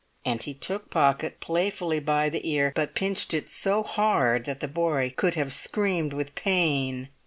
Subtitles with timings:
[0.25, 4.67] And he took Pocket playfully by the ear, but pinched it so hard that the
[4.67, 7.09] boy could have screamed with pain.